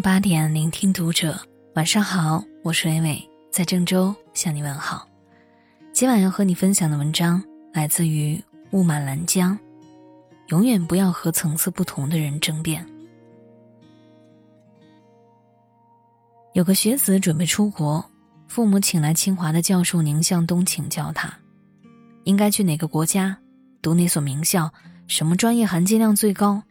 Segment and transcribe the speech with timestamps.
[0.00, 1.36] 八点，聆听读者。
[1.74, 5.08] 晚上好，我是伟伟，在郑州向你问好。
[5.92, 8.40] 今晚要和你分享的文章来自于
[8.70, 9.58] 雾满拦江。
[10.48, 12.86] 永远不要和层次不同的人争辩。
[16.52, 18.04] 有个学子准备出国，
[18.46, 21.32] 父母请来清华的教授宁向东请教他，
[22.22, 23.36] 应该去哪个国家，
[23.82, 24.72] 读哪所名校，
[25.08, 26.62] 什么专业含金量最高。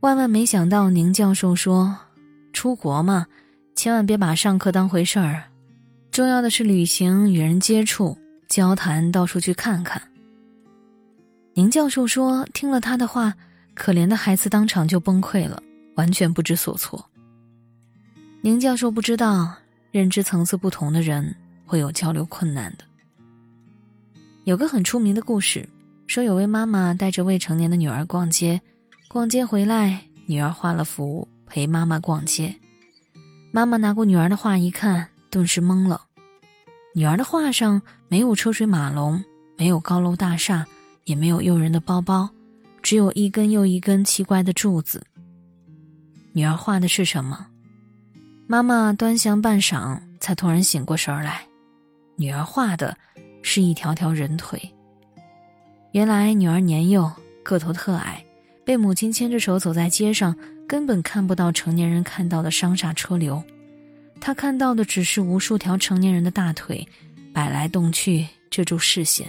[0.00, 1.96] 万万没想到，宁教授说
[2.52, 3.26] ：“出国嘛，
[3.74, 5.44] 千万别把上课当回事儿，
[6.10, 8.16] 重要的是旅行、与人接触、
[8.48, 10.00] 交谈，到处去看看。”
[11.54, 13.34] 宁教授说：“听了他的话，
[13.74, 15.62] 可怜的孩子当场就崩溃了，
[15.96, 17.04] 完全不知所措。”
[18.40, 19.54] 宁教授不知道，
[19.90, 21.34] 认知层次不同的人
[21.66, 22.84] 会有交流困难的。
[24.44, 25.68] 有个很出名的故事，
[26.06, 28.60] 说有位妈妈带着未成年的女儿逛街。
[29.08, 32.56] 逛街回来，女儿画了幅陪妈妈逛街。
[33.50, 36.06] 妈妈拿过女儿的画一看，顿时懵了。
[36.94, 39.22] 女儿的画上没有车水马龙，
[39.58, 40.66] 没有高楼大厦，
[41.04, 42.30] 也没有诱人的包包，
[42.80, 45.04] 只有一根又一根奇怪的柱子。
[46.32, 47.48] 女儿画的是什么？
[48.46, 51.42] 妈妈端详半晌，才突然醒过神来。
[52.16, 52.96] 女儿画的
[53.42, 54.58] 是一条条人腿。
[55.90, 58.24] 原来女儿年幼，个头特矮。
[58.64, 63.42] 被母亲牵着手走在街上，根本看不到成年人看到的商厦车流，
[64.20, 66.86] 他看到的只是无数条成年人的大腿，
[67.32, 69.28] 摆来动去，遮住视线。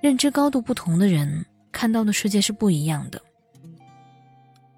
[0.00, 3.20] 认知高度不同的人看到的世界是不一样的。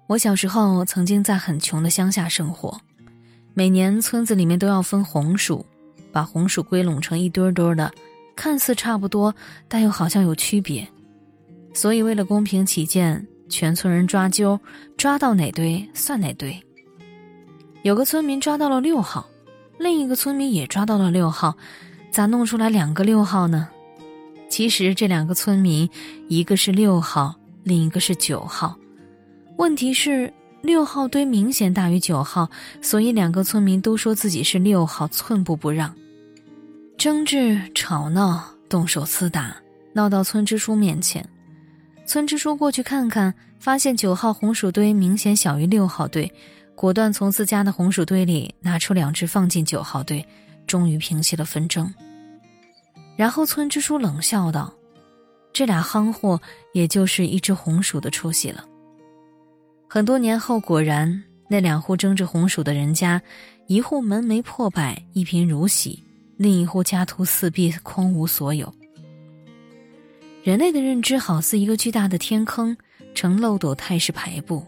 [0.07, 2.79] 我小时候曾经在很穷的乡下生活，
[3.53, 5.65] 每年村子里面都要分红薯，
[6.11, 7.91] 把红薯归拢成一堆堆的，
[8.35, 9.33] 看似差不多，
[9.67, 10.87] 但又好像有区别。
[11.73, 14.59] 所以，为了公平起见，全村人抓阄，
[14.97, 16.59] 抓到哪堆算哪堆。
[17.83, 19.29] 有个村民抓到了六号，
[19.77, 21.55] 另一个村民也抓到了六号，
[22.09, 23.69] 咋弄出来两个六号呢？
[24.49, 25.87] 其实这两个村民，
[26.27, 28.75] 一个是六号，另一个是九号。
[29.57, 30.33] 问题是
[30.63, 32.49] 六号堆明显大于九号，
[32.81, 35.93] 所以两个村民都说自己是六号，寸步不让。
[36.97, 39.55] 争执、吵闹、动手厮打，
[39.93, 41.23] 闹到村支书面前。
[42.05, 46.31] 村支书过去看看，发现九号红薯堆明显小于六号堆，
[46.75, 50.23] 果断从自家的红薯堆里拿出两只放进九号堆，
[50.67, 51.91] 终于平息了纷争。
[53.15, 54.73] 然后村支书冷笑道
[55.53, 56.39] ：“这俩夯货，
[56.73, 58.65] 也就是一只红薯的出息了。”
[59.87, 63.21] 很多年后，果然那两户争着红薯的人家，
[63.67, 66.03] 一户门楣破败，一贫如洗；
[66.37, 68.71] 另一户家徒四壁，空无所有。
[70.43, 72.75] 人类的认知好似一个巨大的天坑，
[73.15, 74.61] 呈漏斗态势排布，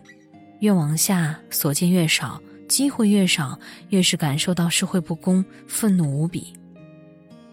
[0.61, 3.59] 越往下所见越少，机会越少，
[3.89, 6.53] 越是感受到社会不公，愤怒无比；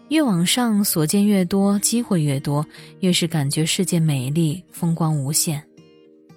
[0.07, 2.65] 越往上所见越多，机会越多，
[3.01, 5.61] 越是感觉世界美丽，风光无限。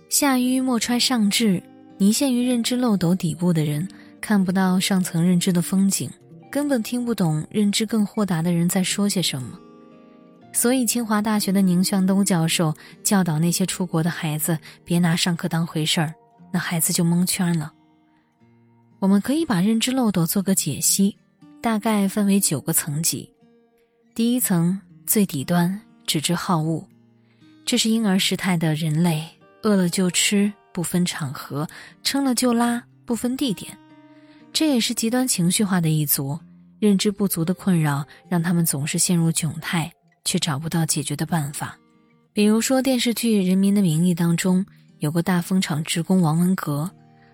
[0.09, 1.63] 下愚莫揣上智，
[1.99, 3.87] 泥陷于认知漏斗底部的人，
[4.21, 6.11] 看不到上层认知的风景，
[6.51, 9.57] 根本听不懂认知更豁达的人在说些什么。
[10.57, 16.15] 所以，清华大学的宁向东教授教导那些出国的孩子别拿上课当回事儿，
[16.51, 17.75] 那孩子就蒙圈了。
[18.99, 21.15] 我们可以把认知漏斗做个解析，
[21.61, 23.31] 大概分为九个层级。
[24.15, 26.83] 第一层最底端，只知好恶，
[27.67, 29.29] 这是婴儿时态的人类，
[29.63, 31.69] 饿了就吃，不分场合；
[32.03, 33.77] 撑了就拉，不分地点。
[34.55, 36.41] 这也是极端情绪化的一族，
[36.79, 39.93] 认知不足的困扰让他们总是陷入窘态。
[40.27, 41.79] 却找不到解决的办法，
[42.35, 44.67] 比如说电视剧《人民的名义》当中
[44.99, 46.91] 有个大风厂职工王文革，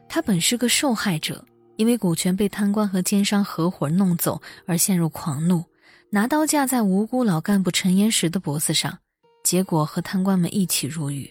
[0.08, 1.44] 他本是个受害者，
[1.76, 5.64] 因为股权被贪官和奸商合伙弄走而陷入狂怒，
[6.10, 8.96] 拿刀架在无辜老干部陈岩石的脖子上，
[9.42, 11.28] 结果和贪官们一起入狱。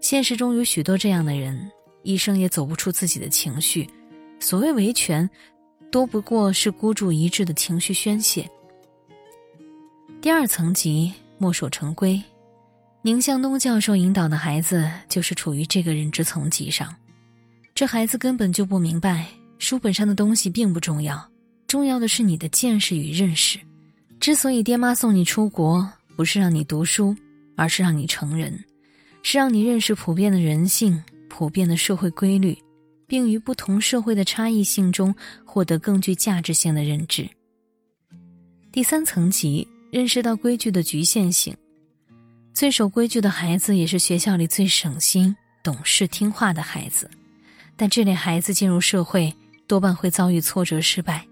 [0.00, 1.70] 现实中有许多这样的人，
[2.02, 3.86] 一生也走不出自己的情绪，
[4.40, 5.28] 所谓维权，
[5.90, 8.48] 多不过是孤注一掷的情绪宣泄。
[10.20, 12.20] 第二层级墨守成规，
[13.02, 16.92] 宁向东教授引导的孩子就是处于这个认知层级上。
[17.72, 19.28] 这孩子根本就不明白，
[19.60, 21.24] 书本上的东西并不重要，
[21.68, 23.60] 重要的是你的见识与认识。
[24.18, 27.16] 之所以爹妈送你出国，不是让你读书，
[27.56, 28.52] 而是让你成人，
[29.22, 32.58] 是让你认识普遍的人性、普遍的社会规律，
[33.06, 37.26] 并于不同社会的差异性中获得更具价值性的认知。
[38.72, 39.66] 第三层级。
[39.90, 41.56] 认识到规矩的局限性，
[42.52, 47.10] 最守规矩的孩子也是学校里最省心、懂事、听话的孩子。
[47.76, 49.32] 但这类孩子进入社会
[49.66, 51.26] 多半会遭遇挫折、失败，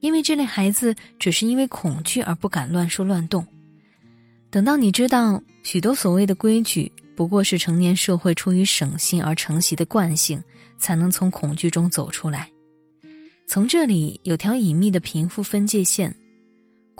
[0.00, 3.46] 因为这类孩子只是因为恐惧而不敢乱说乱动。
[4.50, 10.42] 等到你知道许多所谓的规矩不过是成年社会出于省心而承袭的惯性，
[10.76, 12.50] 才能从恐惧中走出来。
[13.46, 16.14] 从这里有条隐秘的贫富分界线，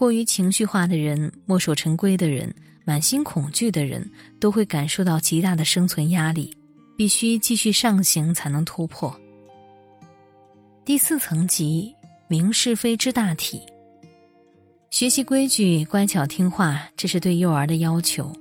[0.01, 2.51] 过于情绪化的人、墨守成规的人、
[2.87, 4.11] 满心恐惧的人，
[4.41, 6.57] 都会感受到极大的生存压力，
[6.97, 9.15] 必须继续上行才能突破。
[10.87, 11.95] 第四层级，
[12.29, 13.61] 明是非之大体。
[14.89, 18.35] 学习规矩、乖巧听话，这是对幼儿的要求。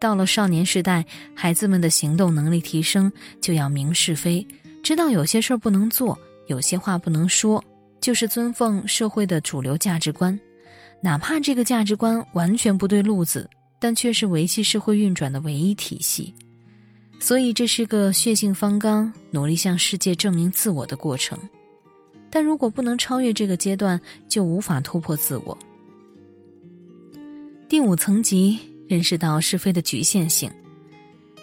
[0.00, 1.04] 到了少年时代，
[1.34, 4.46] 孩子们的行动能力提升，就要明是非，
[4.82, 7.62] 知道有些事儿不能做，有些话不能说，
[8.00, 10.40] 就是尊奉社会的主流价值观，
[11.02, 13.50] 哪怕这个价值观完全不对路子，
[13.80, 16.32] 但却是维系社会运转的唯一体系。
[17.18, 21.38] 所以，这是个血性方刚、努力向世界证明自我的过程。
[22.30, 25.58] 但如果不能超越这个阶段，就无法突破自我。
[27.68, 28.58] 第五层级，
[28.88, 30.50] 认识到是非的局限性。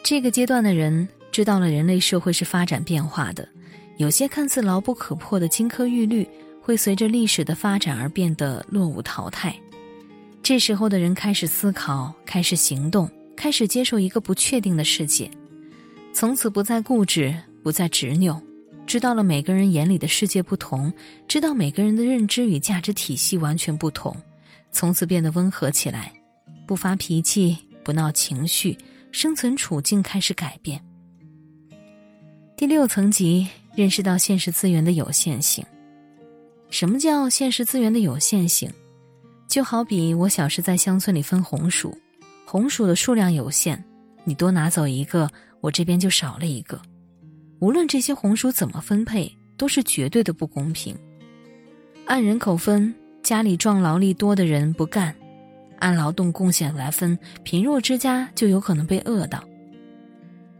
[0.03, 3.47] 这个阶段的人知道了人类社会是发展变化的，
[3.97, 6.27] 有些看似牢不可破的金科玉律，
[6.69, 9.55] 会随着历史的发展而变得落伍淘汰。
[10.43, 15.31] 这时候的人开始思考，开始行动，开始接受一个不确定的世界，
[16.13, 18.39] 从此不再固执，不再执拗，
[18.85, 20.93] 知道了每个人眼里的世界不同，
[21.27, 24.15] 知道每个人的认知与价值体系完全不同，
[24.71, 26.13] 从此变得温和起来。
[26.67, 28.77] 不发脾气，不闹情绪，
[29.11, 30.79] 生存处境开始改变。
[32.55, 35.65] 第六层级，认识到现实资源的有限性。
[36.69, 38.69] 什么叫现实资源的有限性？
[39.47, 41.97] 就好比我小时在乡村里分红薯，
[42.45, 43.83] 红薯的数量有限，
[44.23, 45.29] 你多拿走一个，
[45.61, 46.79] 我这边就少了一个。
[47.59, 50.95] 无论这些红薯怎么分配，都是绝对的不公平。
[52.05, 52.93] 按人口分，
[53.23, 55.13] 家里壮劳力多的人不干。
[55.79, 59.43] 按劳动贡献来分，贫弱之家就有可能被饿到。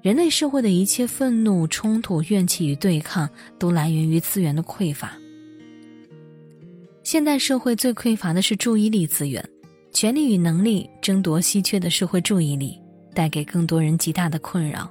[0.01, 3.29] 人类社会的一切愤怒、冲突、怨气与对抗，
[3.59, 5.11] 都来源于资源的匮乏。
[7.11, 9.43] 现代社会最匮乏的是注意力资源，
[9.91, 12.79] 权力与能力争夺稀缺的社会注意力，
[13.15, 14.87] 带给更多人极大的困扰。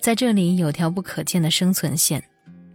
[0.00, 2.24] 在这里有条不可见的生存线，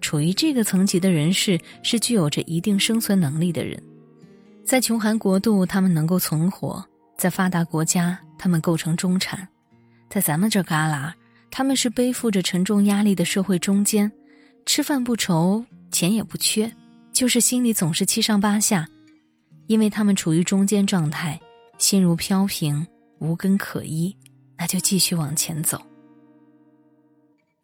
[0.01, 3.81] 处于这个层级的人士是具有着一定生存能力的人。
[4.63, 6.79] 在穷寒国度，他们能够存活；
[7.17, 9.39] 在发达国家，他们构成中产；
[10.11, 11.11] 在咱们这旮旯，
[11.49, 14.11] 他们是背负着沉重压力的社会中间，
[14.67, 16.71] 吃饭不愁，钱也不缺，
[17.19, 18.87] 就是心里总是七上八下，
[19.67, 21.37] 因为他们处于中间状态，
[21.77, 22.87] 心如飘萍，
[23.19, 24.15] 无根可依，
[24.57, 25.81] 那就继续往前走。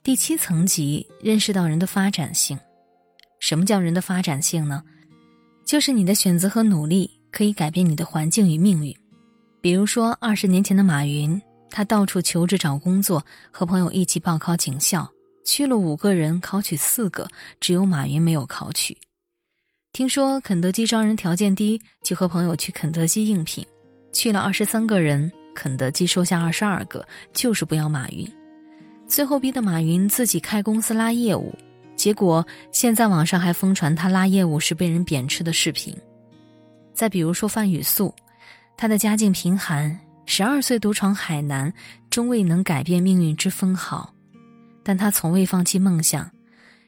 [0.03, 2.59] 第七层级，认识到人的发展性。
[3.39, 4.83] 什么叫人的发展性呢？
[5.65, 8.93] 就是你的选择和努力可以改变你的环境与命运，
[9.61, 15.09] 比如说二十年前的马云，他到处求职找工作，和朋友一起报考警校，
[15.45, 17.25] 去了五个人，考取四个，
[17.61, 18.97] 只有马云没有考取。
[19.95, 23.65] 听说肯德基招人条件低，就和朋友去肯德基应聘，
[24.12, 28.30] 去了二十三个人，肯德基收下二十二个，就是不要马云，
[29.07, 31.56] 最后逼得马云自己开公司拉业务。
[31.95, 35.96] 结果，现在网上还疯传他拉业务时被人贬斥的视频。
[36.93, 38.13] 再比如说范雨素，
[38.75, 41.74] 他的家境贫寒，十二岁独闯海南，
[42.10, 44.13] 终未能改变命运之分毫。
[44.84, 46.29] 但他从未放弃梦想，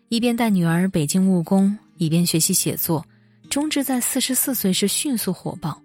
[0.10, 3.06] 一边带女儿北京务工，以便学习写作，
[3.50, 5.82] 终至在四十四岁时迅速火爆。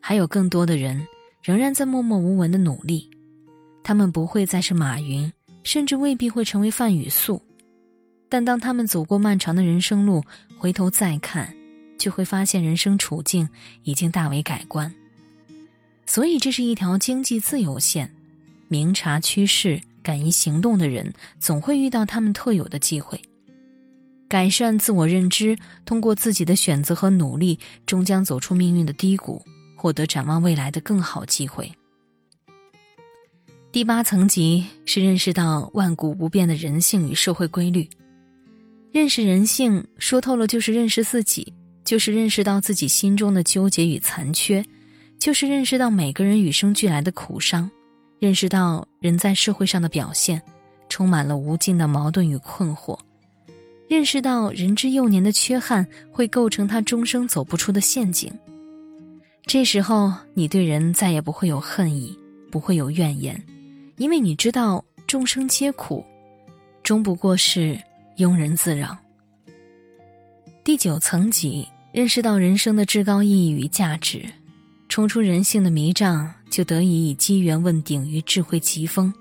[0.00, 1.06] 还有更多的人
[1.42, 3.10] 仍然在默默无闻的努力，
[3.82, 7.42] 他们不会再是马云，甚至未必会成为范雨素。
[8.28, 10.22] 但当他们走过漫长的人生路，
[10.56, 11.54] 回头再看，
[11.98, 13.48] 就会发现人生处境
[13.82, 14.92] 已经大为改观。
[16.06, 18.12] 所以，这是一条经济自由线。
[18.68, 23.20] 明察趋势、敢于行动的人，总会遇到他们特有的机会。
[24.30, 29.44] 改善自我认知，通过自己的选择和努力，终将走出命运的低谷，
[29.74, 31.68] 获得展望未来的更好机会。
[33.72, 37.90] 第八层级是认识到万古不变的人性与社会规律。
[38.92, 41.52] 认识人性，说透了就是认识自己，
[41.84, 44.64] 就是认识到自己心中的纠结与残缺，
[45.18, 47.68] 就是认识到每个人与生俱来的苦伤，
[48.20, 50.40] 认识到人在社会上的表现，
[50.88, 52.96] 充满了无尽的矛盾与困惑，
[53.90, 58.32] 认识到人之幼年的缺憾会构成他终生走不出的陷阱。
[59.46, 62.16] 这时候，你对人再也不会有恨意，
[62.52, 63.44] 不会有怨言，
[63.96, 66.06] 因为你知道众生皆苦。
[66.84, 67.76] 终不过是
[68.18, 68.96] 庸人自扰。
[70.62, 74.24] 第九层级，认识到人生的至高意义与价值，
[74.88, 79.12] 冲出人性的迷障，就得以以机缘问鼎于智慧奇峰。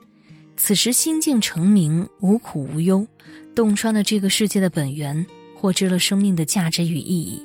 [0.61, 3.07] 此时心境澄明，无苦无忧，
[3.55, 5.25] 洞穿了这个世界的本源，
[5.55, 7.41] 获知了生命的价值与意义。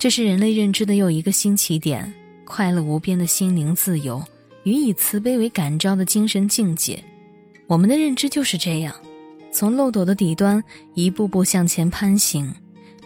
[0.00, 2.12] 这是人类认知的又一个新起点，
[2.44, 4.20] 快乐无边的心灵自由，
[4.64, 7.02] 与以慈悲为感召的精神境界。
[7.68, 8.92] 我们的认知就是这样，
[9.52, 10.62] 从漏斗的底端
[10.94, 12.52] 一步步向前攀行，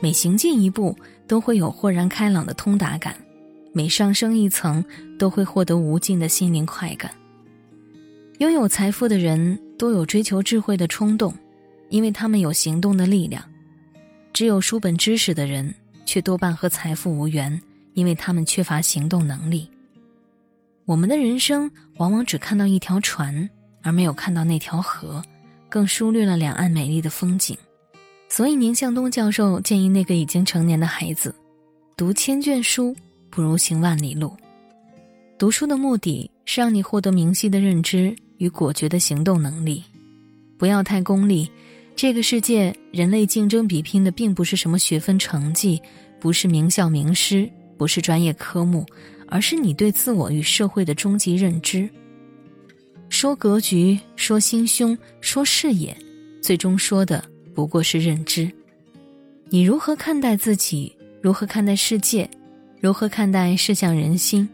[0.00, 0.96] 每行进一步
[1.28, 3.14] 都会有豁然开朗的通达感，
[3.74, 4.82] 每上升一层
[5.18, 7.12] 都会获得无尽的心灵快感。
[8.38, 11.34] 拥有财富的人都有追求智慧的冲动，
[11.88, 13.42] 因为他们有行动的力量；
[14.32, 15.74] 只有书本知识的人
[16.06, 17.60] 却多半和财富无缘，
[17.94, 19.68] 因为他们缺乏行动能力。
[20.84, 23.48] 我们的人生往往只看到一条船，
[23.82, 25.20] 而没有看到那条河，
[25.68, 27.58] 更疏略了两岸美丽的风景。
[28.28, 31.34] 所以，宁向东教授建议那个已经成年的孩子：
[31.96, 32.94] 读千卷书
[33.30, 34.32] 不如行万里路。
[35.36, 38.14] 读书的目的是让你获得明晰的认知。
[38.38, 39.82] 与果决的行动能力，
[40.56, 41.50] 不要太功利。
[41.94, 45.80] 这个世界，人类竞争比拼的并不是什么学分成绩，
[46.20, 48.86] 不是名校名师，不是专业科目，
[49.26, 51.88] 而是你对自我与社会的终极认知。
[53.08, 55.96] 说格局，说心胸，说视野，
[56.40, 58.48] 最终说的不过是认知。
[59.48, 60.94] 你如何看待自己？
[61.20, 62.30] 如何看待世界？
[62.80, 64.48] 如何看待世相人心？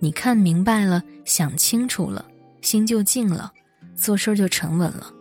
[0.00, 2.22] 你看明白了，想清楚了。
[2.64, 3.52] 心就静了，
[3.94, 5.12] 做事就沉稳了，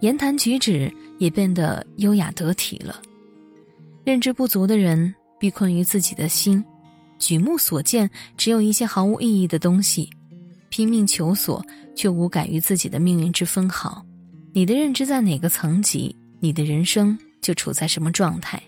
[0.00, 3.00] 言谈举止也变得优雅得体了。
[4.04, 6.62] 认知不足的人必困于自己的心，
[7.20, 10.10] 举目所见只有一些毫无意义的东西，
[10.68, 14.04] 拼命求索却无感于自己的命运之分毫。
[14.52, 18.60] 你的认知在哪个层级，你的人生就处在什么状态。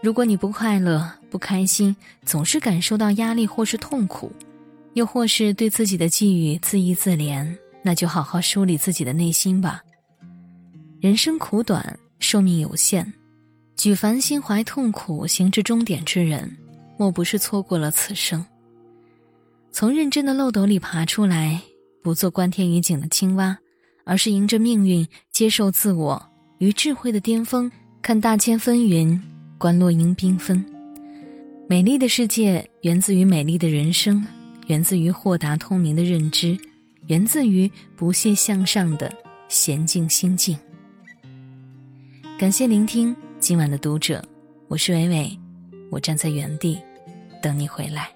[0.00, 1.94] 如果你不快乐、不开心，
[2.24, 4.32] 总是感受到压力或是痛苦。
[4.94, 7.46] 又或是对自己的寄语自意自怜，
[7.82, 9.82] 那就好好梳理自己的内心吧。
[11.00, 13.12] 人生苦短，寿命有限，
[13.76, 16.56] 举凡心怀痛苦行至终点之人，
[16.96, 18.44] 莫不是错过了此生。
[19.70, 21.60] 从认真的漏斗里爬出来，
[22.02, 23.58] 不做观天于景的青蛙，
[24.04, 27.70] 而是迎着命运接受自我，于智慧的巅峰
[28.00, 29.20] 看大千纷纭，
[29.58, 30.64] 观落英缤纷。
[31.68, 34.24] 美丽的世界源自于美丽的人生。
[34.66, 36.56] 源自于豁达通明的认知，
[37.06, 39.12] 源自于不懈向上的
[39.48, 40.58] 娴静心境。
[42.38, 44.24] 感谢聆听今晚的读者，
[44.68, 45.38] 我是伟伟，
[45.90, 46.80] 我站在原地
[47.42, 48.08] 等你回来。